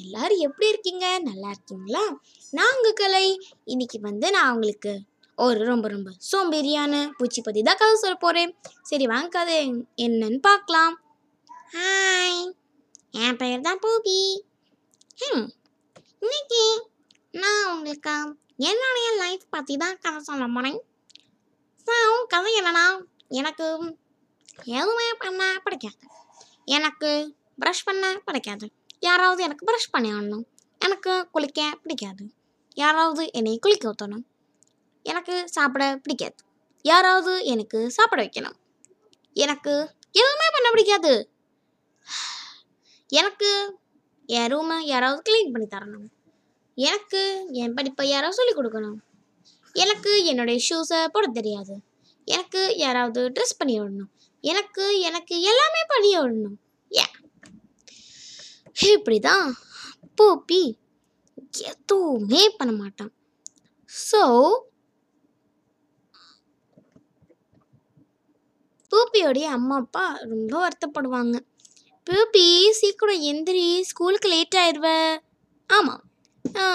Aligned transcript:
எல்லாரும் 0.00 0.44
எப்படி 0.44 0.66
இருக்கீங்க 0.68 1.06
நல்லா 1.22 1.48
இருக்கீங்களா 1.50 2.04
நான் 2.52 2.72
உங்கள் 2.72 2.96
கலை 2.96 3.26
இன்னைக்கு 3.66 3.98
வந்து 4.00 4.28
நான் 4.30 4.52
உங்களுக்கு 4.52 4.92
ஒரு 5.38 5.60
ரொம்ப 5.64 5.86
ரொம்ப 5.88 6.10
சோம்பேறியான 6.28 6.94
பூச்சி 7.16 7.40
பத்தி 7.40 7.62
தான் 7.62 7.78
கதை 7.78 7.94
சொல்ல 7.96 8.16
போகிறேன் 8.16 8.52
சரி 8.82 9.06
வாங்க 9.06 9.30
கதை 9.30 9.58
என்னன்னு 9.98 10.40
பார்க்கலாம் 10.42 10.94
ஹாய் 11.74 12.40
என் 13.18 13.36
பெயர் 13.36 13.66
தான் 13.66 13.82
பூபி 13.82 14.18
இன்னைக்கு 16.22 16.64
நான் 17.34 17.64
உங்களுக்கு 17.70 18.16
என்னுடைய 18.64 19.08
லைஃப் 19.16 19.46
பற்றி 19.50 19.76
தான் 19.76 20.00
கதை 20.00 20.20
சொல்ல 20.22 20.46
போனேன் 20.48 20.80
கதை 22.34 22.50
என்னன்னா 22.58 22.86
எனக்கு 23.34 23.66
எதுவுமே 24.72 25.08
பண்ண 25.18 25.42
பிடிக்காது 25.64 26.04
எனக்கு 26.68 27.10
ப்ரஷ் 27.58 27.84
பண்ண 27.84 28.04
பிடிக்காது 28.24 28.66
யாராவது 29.02 29.40
எனக்கு 29.42 29.66
ப்ரஷ் 29.66 29.92
பண்ணி 29.92 30.10
ஆடணும் 30.12 30.44
எனக்கு 30.80 31.12
குளிக்க 31.30 31.60
பிடிக்காது 31.82 32.24
யாராவது 32.76 33.22
என்னை 33.32 33.54
குளிக்க 33.58 33.90
ஊற்றணும் 33.90 34.24
எனக்கு 35.06 35.34
சாப்பிட 35.50 35.84
பிடிக்காது 35.96 36.42
யாராவது 36.84 37.32
எனக்கு 37.44 37.78
சாப்பிட 37.88 38.20
வைக்கணும் 38.22 38.56
எனக்கு 39.36 39.74
எதுவுமே 40.14 40.48
பண்ண 40.52 40.68
பிடிக்காது 40.70 41.14
எனக்கு 43.10 43.50
என் 44.28 44.50
ரூமை 44.50 44.76
யாராவது 44.84 45.20
க்ளீன் 45.22 45.52
பண்ணி 45.52 45.66
தரணும் 45.66 46.06
எனக்கு 46.78 47.22
என் 47.54 47.74
படிப்பை 47.74 48.04
யாராவது 48.08 48.38
சொல்லிக் 48.38 48.58
கொடுக்கணும் 48.58 48.98
எனக்கு 49.74 50.12
என்னுடைய 50.24 50.58
ஷூஸை 50.66 51.00
போட 51.06 51.26
தெரியாது 51.32 51.74
எனக்கு 52.28 52.60
யாராவது 52.76 53.22
ட்ரெஸ் 53.28 53.58
பண்ணி 53.58 53.74
விடணும் 53.80 54.10
எனக்கு 54.44 54.84
எனக்கு 55.00 55.34
எல்லாமே 55.42 55.82
பண்ணி 55.88 56.10
விடணும் 56.16 56.56
ஏன் 56.90 57.14
இப்படி 58.76 59.18
தான் 59.22 59.48
போப்பி 60.18 60.62
எதுவுமே 61.64 62.42
பண்ண 62.56 62.72
மாட்டான் 62.74 63.12
ஸோ 63.90 64.22
பூப்பியோடைய 68.92 69.46
அம்மா 69.50 69.76
அப்பா 69.82 70.04
ரொம்ப 70.24 70.52
வருத்தப்படுவாங்க 70.60 71.36
பூப்பி 72.06 72.46
சீக்கிரம் 72.78 73.22
எந்திரி 73.30 73.66
ஸ்கூலுக்கு 73.90 74.30
லேட் 74.32 74.56
ஆயிடுவ 74.60 74.88
ஆமாம் 75.70 76.02
ஆ 76.44 76.68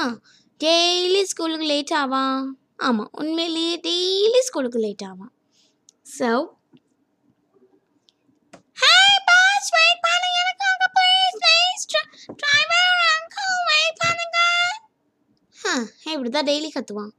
டெய்லி 0.61 1.21
ஸ்கூலுக்கு 1.25 1.67
லேட் 1.67 1.93
ஆவான் 1.99 2.39
ஆமாம் 2.81 3.11
உண்மையிலேயே 3.19 3.75
டெய்லி 3.85 4.41
ஸ்கூலுக்கு 4.47 4.79
லேட் 4.85 5.05
ஆவான் 5.09 5.33
so 6.17 6.29
hey 8.77 8.95
boss 9.29 9.69
wait 9.75 9.98
please 11.79 11.91
இப்படி 16.11 16.29
தான் 16.29 16.45
டெய்லி 16.45 16.69
கற்றுவான் 16.69 17.11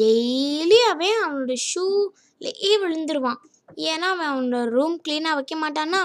டெய்லி 0.00 0.78
அவன் 0.90 1.22
அவனோட 1.22 1.52
ஷூலேயே 1.70 2.82
விழுந்துருவான் 2.82 3.38
ஏன்னா 3.86 4.08
அவன் 4.08 4.26
அவனோட 4.26 4.68
ரூம் 4.68 5.00
க்ளீனாக 5.04 5.34
வைக்க 5.34 5.56
மாட்டானா 5.56 6.05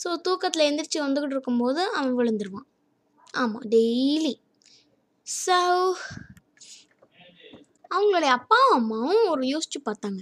ஸோ 0.00 0.20
தூக்கத்தில் 0.22 0.66
எந்திரிச்சு 0.66 1.02
வந்துக்கிட்டு 1.02 1.30
இருக்கும்போது 1.30 1.90
அவன் 1.90 2.14
விழுந்துருவான் 2.14 2.66
ஆமாம் 3.34 3.68
டெய்லி 3.68 4.40
ஸோ 5.26 5.94
அவங்களுடைய 7.90 8.30
அப்பாவும் 8.30 8.74
அம்மாவும் 8.74 9.30
ஒரு 9.30 9.44
யோசிச்சு 9.44 9.80
பார்த்தாங்க 9.84 10.21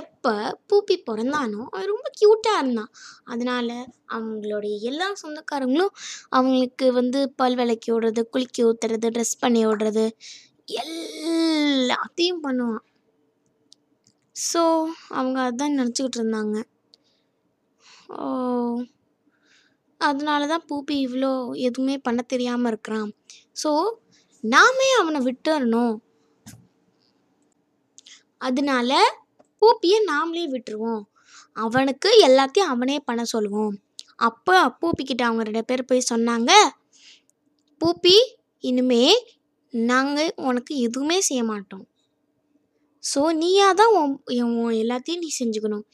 எப்போ 0.00 0.32
பூப்பி 0.68 0.96
பிறந்தானோ 1.00 1.60
அவன் 1.66 1.90
ரொம்ப 1.90 2.08
க்யூட்டாக 2.18 2.60
இருந்தான் 2.62 2.92
அதனால் 3.24 3.74
அவங்களுடைய 4.12 4.74
எல்லா 4.82 5.08
சொந்தக்காரங்களும் 5.14 5.92
அவங்களுக்கு 6.30 6.86
வந்து 6.92 7.20
பல் 7.36 7.56
விளக்கி 7.56 7.90
விடுறது 7.92 8.22
குளிக்க 8.28 8.66
ஊற்றுறது 8.66 9.10
ட்ரெஸ் 9.10 9.40
பண்ணி 9.40 9.62
விடுறது 9.66 10.06
எல்லாத்தையும் 10.78 12.42
பண்ணுவான் 12.42 12.84
ஸோ 14.36 14.62
அவங்க 15.10 15.38
அதுதான் 15.42 15.76
நினச்சிக்கிட்டு 15.76 16.18
இருந்தாங்க 16.20 16.56
ஓ 18.14 18.26
அதனால 20.00 20.46
தான் 20.46 20.66
பூப்பி 20.68 20.96
இவ்வளோ 21.04 21.30
எதுவுமே 21.60 21.94
பண்ண 21.98 22.20
தெரியாமல் 22.24 22.70
இருக்கிறான் 22.70 23.08
ஸோ 23.56 23.70
நாமே 24.44 24.88
அவனை 24.98 25.20
விட்டுறணும் 25.24 25.94
அதனால 28.40 28.90
பூப்பியை 29.62 29.98
நாமளே 30.08 30.44
விட்டுருவோம் 30.46 31.02
அவனுக்கு 31.56 32.08
எல்லாத்தையும் 32.26 32.70
அவனே 32.70 32.96
பண்ண 33.04 33.22
சொல்லுவோம் 33.24 33.74
அப்போ 34.20 34.56
பூப்பிக்கிட்ட 34.80 35.22
அவங்க 35.22 35.44
ரெண்டு 35.44 35.62
பேர் 35.64 35.82
போய் 35.84 36.10
சொன்னாங்க 36.10 36.52
பூப்பி 37.80 38.16
இனிமே 38.64 39.04
நாங்கள் 39.72 40.30
உனக்கு 40.42 40.72
எதுவுமே 40.78 41.18
செய்ய 41.20 41.42
மாட்டோம் 41.44 41.84
ஸோ 43.04 43.22
நீயா 43.32 43.66
தான் 43.72 43.94
உன் 43.96 44.14
எல்லாத்தையும் 44.76 45.24
நீ 45.24 45.30
செஞ்சுக்கணும் 45.36 45.84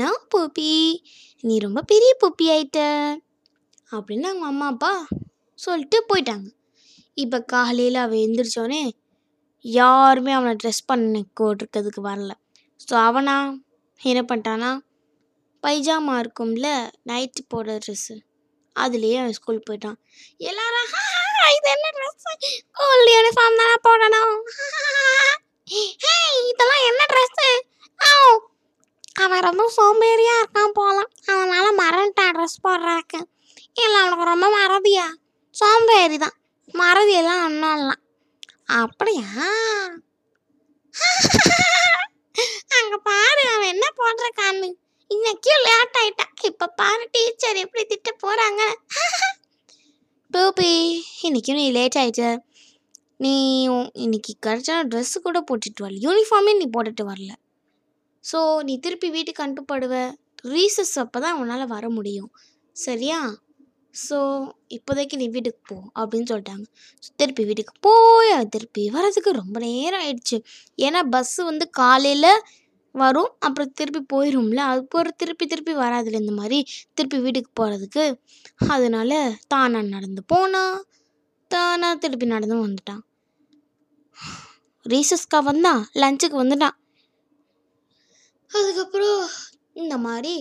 நான் 0.00 0.22
பூப்பி 0.30 0.70
நீ 1.44 1.54
ரொம்ப 1.58 1.80
பெரிய 1.82 2.12
பூப்பி 2.20 2.44
ஆயிட்ட 2.50 2.80
அப்படின்னு 3.92 4.28
அவங்க 4.28 4.46
அம்மா 4.46 4.66
அப்பா 4.66 4.92
சொல்லிட்டு 5.58 5.98
போயிட்டாங்க 6.08 6.48
இப்போ 7.16 7.38
காலையில் 7.52 7.98
அவன் 8.02 8.22
எழுந்திரிச்சோடனே 8.22 8.82
யாருமே 9.64 10.32
அவனை 10.32 10.54
ட்ரெஸ் 10.62 10.82
பண்ண 10.86 11.20
போட்டிருக்கிறதுக்கு 11.34 12.02
வரல 12.02 12.32
ஸோ 12.80 12.94
அவனா 13.02 13.36
என்ன 14.00 14.22
பண்ணிட்டானா 14.22 14.70
பைஜாமா 15.62 16.14
இருக்கும்ல 16.18 16.68
நைட்டு 17.08 17.42
போடுற 17.50 17.74
ட்ரெஸ்ஸு 17.84 18.16
அதுலேயே 18.76 19.18
அவன் 19.18 19.36
ஸ்கூல் 19.38 19.66
போயிட்டான் 19.66 19.98
எல்லாரும் 20.42 20.88
இது 21.52 21.68
என்ன 21.70 21.90
ட்ரெஸ் 21.96 22.24
ஸ்கூல் 22.68 23.04
யூனிஃபார்ம் 23.12 23.60
தானே 23.60 23.76
போடணும் 23.86 24.34
இதெல்லாம் 26.48 26.86
என்ன 26.88 27.02
ட்ரெஸ்ஸு 27.12 27.50
அவன் 29.22 29.46
ரொம்ப 29.46 29.64
சோம்பேறியாக 29.74 30.40
இருக்கான் 30.40 30.76
போகலாம் 30.76 31.10
அதனால் 31.28 31.78
மறந்துட்டான் 31.80 32.34
ட்ரெஸ் 32.36 32.62
போடுறாக்க 32.62 33.14
இல்லை 33.76 33.96
அவனுக்கு 34.00 34.24
ரொம்ப 34.24 34.46
மறதியா 34.54 35.06
சோம்பேறி 35.54 36.16
தான் 36.18 36.36
மறதியெல்லாம் 36.74 37.42
ஒன்றும் 37.44 37.76
இல்லை 37.78 37.96
அப்படியா 38.78 39.28
அங்கே 42.78 42.98
பாரு 43.08 43.42
அவன் 43.52 43.72
என்ன 43.72 43.86
போட்டிருக்கான்னு 43.98 44.68
இன்னைக்கும் 45.10 45.64
லேட் 45.66 45.98
ஆயிட்டா 46.00 46.26
இப்போ 46.48 46.66
பாரு 46.76 47.04
டீச்சர் 47.14 47.60
எப்படி 47.64 47.82
திட்ட 47.84 48.10
போகிறாங்க 48.22 48.62
டூபி 50.30 50.72
இன்னைக்கும் 51.22 51.60
நீ 51.60 51.66
லேட் 51.72 51.98
ஆகிட்ட 51.98 52.26
நீ 53.20 53.34
இன்னைக்கு 54.04 54.32
கிடச்சா 54.46 54.76
ட்ரெஸ்ஸு 54.90 55.18
கூட 55.20 55.38
போட்டுட்டு 55.48 55.84
வரல 55.84 56.00
யூனிஃபார்மே 56.06 56.52
நீ 56.54 56.66
போட்டுட்டு 56.72 57.04
வரல 57.04 57.32
ஸோ 58.24 58.38
நீ 58.62 58.74
திருப்பி 58.78 59.08
வீட்டுக்கு 59.10 59.44
அனுப்பப்படுவ 59.44 59.94
ரீசஸ் 60.48 60.94
அப்போ 60.98 61.18
தான் 61.20 61.38
உன்னால் 61.40 61.72
வர 61.74 61.84
முடியும் 61.90 62.30
சரியா 62.76 63.18
ஸோ 63.94 64.16
இப்போதைக்கு 64.68 65.16
நீ 65.16 65.26
வீட்டுக்கு 65.28 65.60
போ 65.68 65.76
அப்படின்னு 65.98 66.28
சொல்லிட்டாங்க 66.30 66.64
ஸோ 67.02 67.08
திருப்பி 67.16 67.42
வீட்டுக்கு 67.44 67.74
போய் 67.80 68.32
திருப்பி 68.48 68.82
வர்றதுக்கு 68.90 69.32
ரொம்ப 69.32 69.56
நேரம் 69.60 70.02
ஆயிடுச்சு 70.02 70.38
ஏன்னா 70.78 71.00
பஸ்ஸு 71.10 71.42
வந்து 71.44 71.66
காலையில் 71.72 72.30
வரும் 72.94 73.30
அப்புறம் 73.38 73.72
திருப்பி 73.72 74.00
போயிடும்ல 74.12 74.62
அது 74.64 74.80
போகிற 74.84 75.12
திருப்பி 75.16 75.44
திருப்பி 75.46 75.74
வராதுல 75.74 76.20
இந்த 76.20 76.32
மாதிரி 76.32 76.58
திருப்பி 76.94 77.18
வீட்டுக்கு 77.18 77.50
போகிறதுக்கு 77.60 78.04
அதனால 78.66 79.12
தானா 79.46 79.80
நடந்து 79.88 80.22
போனால் 80.26 80.74
தானா 81.50 81.88
திருப்பி 81.94 82.26
நடந்து 82.26 82.58
வந்துட்டான் 82.58 83.02
ரீசஸ்க்காக 84.86 85.42
வந்தான் 85.42 85.82
லஞ்சுக்கு 85.94 86.36
வந்துட்டான் 86.36 86.76
அதுக்கப்புறம் 88.50 89.20
இந்த 89.74 89.94
மாதிரி 89.98 90.34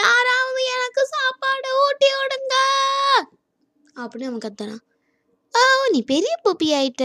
யாராவது 0.00 0.60
எனக்கு 0.74 1.02
சாப்பாடு 1.08 1.68
ஊட்டி 1.80 2.08
விடுங்க 2.12 2.54
அப்படின்னு 3.96 4.28
அவன் 4.28 4.44
கத்துறான் 4.44 4.82
ஓ 5.54 5.60
நீ 5.92 6.00
பெரிய 6.06 6.34
பொப்பி 6.42 6.68
ஆயிட்ட 6.78 7.04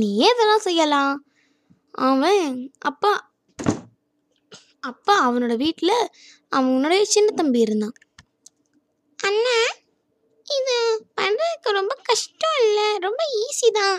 நீ 0.00 0.08
எதெல்லாம் 0.24 0.66
செய்யலாம் 0.66 1.14
அவன் 2.04 2.44
அப்பா 2.84 3.12
அப்பா 4.82 5.14
அவனோட 5.24 5.54
வீட்டில் 5.56 5.96
அவனுடைய 6.52 7.02
சின்ன 7.06 7.28
தம்பி 7.34 7.60
இருந்தான் 7.60 7.96
அண்ணன் 9.18 9.72
இது 10.46 10.76
பண்ணுறதுக்கு 11.18 11.70
ரொம்ப 11.70 11.94
கஷ்டம் 12.02 12.58
இல்லை 12.62 12.86
ரொம்ப 12.98 13.22
ஈஸி 13.40 13.70
தான் 13.72 13.98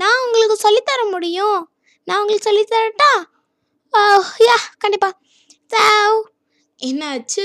நான் 0.00 0.22
உங்களுக்கு 0.24 0.56
சொல்லித்தர 0.58 1.00
முடியும் 1.10 1.60
நான் 2.06 2.20
உங்களுக்கு 2.20 2.48
சொல்லித்தரட்டா 2.48 3.12
யா 4.40 4.58
கண்டிப்பாக 4.78 5.16
என்னாச்சு 6.80 7.44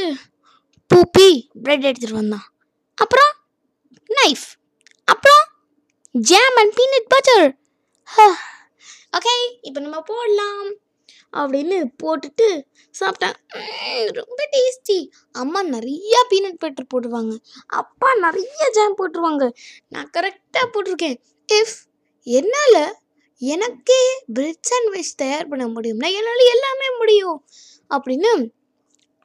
பூப்பி 0.92 1.28
பிரெட் 1.64 1.86
எடுத்துகிட்டு 1.86 2.20
வந்தான் 2.20 2.46
அப்புறம் 2.98 3.32
நைஃப் 4.10 4.48
அப்புறம் 5.08 5.44
jam 6.16 6.58
and 6.58 6.76
peanut 6.76 7.10
butter 7.10 7.48
okay 9.14 9.36
இப்போ 9.62 9.80
நம்ம 9.80 10.00
போடலாம் 10.06 10.66
அப்படின்னு 11.34 11.78
போட்டுட்டு 12.04 12.48
சாப்பிட்டேன் 12.96 13.36
ரொம்ப 14.12 14.42
டேஸ்டி 14.54 14.98
அம்மா 15.36 15.62
நிறையா 15.68 16.20
பீனட் 16.30 16.60
பட்டர் 16.60 16.92
போடுவாங்க 16.94 17.34
அப்பா 17.76 18.10
நிறைய 18.20 18.68
ஜாம் 18.70 19.00
போட்டுருவாங்க 19.00 19.46
நான் 19.88 20.12
கரெக்டாக 20.18 20.68
போட்டிருக்கேன் 20.74 21.18
இஃப் 21.50 21.78
என்னால் 22.28 22.84
எனக்கே 23.42 24.02
பிரெட் 24.34 24.68
சாண்ட்விச் 24.68 25.16
தயார் 25.16 25.50
பண்ண 25.50 25.66
முடியும்னா 25.68 26.10
என்னால் 26.18 26.52
எல்லாமே 26.52 26.88
முடியும் 26.98 27.40
அப்படின்னு 27.92 28.32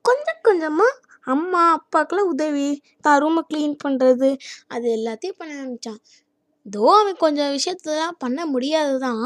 கொஞ்சம் 0.04 0.42
கொஞ்சமாக 0.42 0.98
அம்மா 1.26 1.62
அப்பாக்கெலாம் 1.72 2.30
உதவி 2.30 2.68
தா 3.04 3.12
ரூமை 3.16 3.42
க்ளீன் 3.48 3.76
பண்ணுறது 3.84 4.30
அது 4.68 4.86
எல்லாத்தையும் 4.96 5.38
பண்ண 5.38 5.52
ஆரம்பித்தான் 5.56 6.00
இதோ 6.66 6.86
அவன் 6.94 7.16
கொஞ்சம் 7.16 7.52
விஷயத்தெலாம் 7.52 8.16
பண்ண 8.18 8.40
முடியாது 8.46 8.94
தான் 8.98 9.26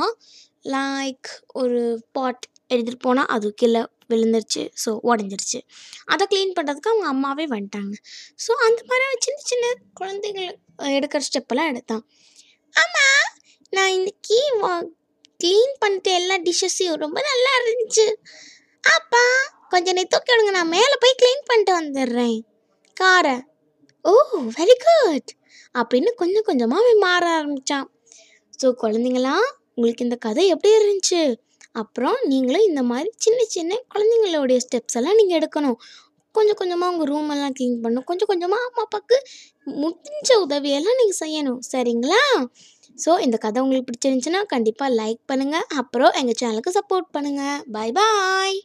லைக் 0.68 1.28
ஒரு 1.54 1.80
பாட் 2.12 2.44
எடுத்துகிட்டு 2.70 3.04
போனால் 3.04 3.30
அது 3.30 3.48
கீழே 3.54 3.82
விழுந்துருச்சு 4.10 4.62
ஸோ 4.84 4.90
உடஞ்சிருச்சு 5.04 5.60
அதை 6.06 6.24
க்ளீன் 6.26 6.54
பண்ணுறதுக்கு 6.56 6.90
அவங்க 6.90 7.06
அம்மாவே 7.08 7.46
வந்துட்டாங்க 7.52 7.94
ஸோ 8.38 8.52
அந்த 8.66 8.80
மாதிரி 8.82 9.20
சின்ன 9.24 9.40
சின்ன 9.44 9.72
குழந்தைகள் 9.94 10.50
எடுக்கிற 10.90 11.22
ஸ்டெப்பெல்லாம் 11.26 11.70
எடுத்தான் 11.72 12.04
ஆமாம் 12.74 13.28
நான் 13.72 13.94
இன்றைக்கி 13.94 14.38
க்ளீன் 15.40 15.74
பண்ணிட்டு 15.80 16.10
எல்லா 16.12 16.36
டிஷ்ஷஸையும் 16.44 17.00
ரொம்ப 17.00 17.18
நல்லா 17.22 17.52
இருந்துச்சு 17.58 18.06
அப்பா 18.84 19.24
கொஞ்சம் 19.74 19.96
நீ 19.96 20.02
தூக்கி 20.06 20.30
விடுங்க 20.32 20.52
நான் 20.56 20.74
மேலே 20.74 20.96
போய் 21.02 21.18
க்ளீன் 21.20 21.46
பண்ணிட்டு 21.46 21.72
வந்துடுறேன் 21.76 22.36
காரை 22.96 23.36
ஓ 24.04 24.12
வெரி 24.56 24.76
குட் 24.82 25.30
அப்படின்னு 25.74 26.10
கொஞ்சம் 26.16 26.46
கொஞ்சமாக 26.46 26.82
அவன் 26.82 27.02
மாற 27.04 27.24
ஆரம்பித்தான் 27.36 27.86
ஸோ 28.60 28.68
குழந்தைங்களா 28.82 29.36
உங்களுக்கு 29.74 30.04
இந்த 30.04 30.16
கதை 30.18 30.44
எப்படி 30.48 30.74
இருந்துச்சு 30.76 31.22
அப்புறம் 31.74 32.18
நீங்களும் 32.24 32.66
இந்த 32.66 32.82
மாதிரி 32.90 33.08
சின்ன 33.18 33.40
சின்ன 33.48 33.78
குழந்தைங்களோடைய 33.92 34.58
ஸ்டெப்ஸ் 34.64 34.98
எல்லாம் 35.00 35.18
நீங்கள் 35.20 35.38
எடுக்கணும் 35.38 35.78
கொஞ்சம் 36.34 36.58
கொஞ்சமாக 36.60 36.92
உங்கள் 36.92 37.08
ரூம் 37.10 37.32
எல்லாம் 37.34 37.56
க்ளீன் 37.56 37.80
பண்ணணும் 37.80 38.06
கொஞ்சம் 38.06 38.30
கொஞ்சமாக 38.30 38.66
அம்மா 38.66 38.84
அப்பாவுக்கு 38.84 39.18
முடிஞ்ச 39.76 40.30
உதவியெல்லாம் 40.44 41.00
நீங்கள் 41.00 41.20
செய்யணும் 41.20 41.60
சரிங்களா 41.70 42.22
ஸோ 42.98 43.12
இந்த 43.20 43.36
கதை 43.38 43.62
உங்களுக்கு 43.62 43.88
பிடிச்சிருந்துச்சுன்னா 43.88 44.42
கண்டிப்பாக 44.48 44.96
லைக் 44.96 45.22
பண்ணுங்கள் 45.32 45.66
அப்புறம் 45.76 46.14
எங்கள் 46.14 46.38
சேனலுக்கு 46.42 46.76
சப்போர்ட் 46.78 47.10
பண்ணுங்கள் 47.14 47.60
பாய் 47.72 47.96
பாய் 47.96 48.56